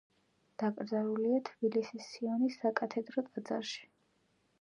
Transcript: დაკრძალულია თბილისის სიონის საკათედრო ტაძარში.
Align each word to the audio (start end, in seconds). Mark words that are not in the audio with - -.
დაკრძალულია 0.61 1.41
თბილისის 1.49 2.07
სიონის 2.13 2.57
საკათედრო 2.63 3.25
ტაძარში. 3.29 3.85